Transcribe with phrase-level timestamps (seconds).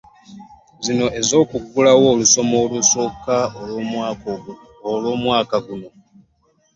[0.85, 3.37] Zino ez'okuggulawo olusoma olusooka
[4.91, 5.89] olw'omwaka guno.